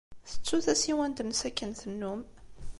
[0.29, 2.21] Tettu tasiwant-nnes, akken tennum.